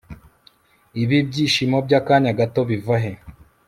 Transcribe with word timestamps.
Ibi 1.01 1.17
byishimo 1.29 1.77
byakanya 1.85 2.31
gato 2.39 2.61
biva 2.69 2.95
he 3.03 3.11